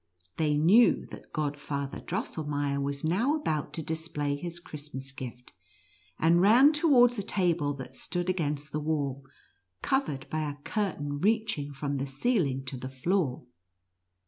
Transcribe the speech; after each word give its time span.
They 0.37 0.55
knew 0.55 1.05
that 1.11 1.31
Godfather 1.31 1.99
Dros 1.99 2.33
selmeier 2.35 2.81
was 2.81 3.03
now 3.03 3.35
about 3.35 3.71
to 3.73 3.83
display 3.83 4.35
his 4.35 4.59
Christmas 4.59 5.11
gift, 5.11 5.53
and 6.17 6.41
ran 6.41 6.73
towards 6.73 7.19
a 7.19 7.21
table 7.21 7.75
that 7.75 7.93
stood 7.93 8.27
against 8.27 8.71
the 8.71 8.79
wall, 8.79 9.23
covered 9.83 10.27
by 10.31 10.39
a 10.49 10.55
curtain 10.63 11.19
reaching 11.19 11.71
from 11.71 11.97
the 11.97 12.07
ceiling 12.07 12.65
to 12.65 12.77
the 12.77 12.89
floor. 12.89 13.45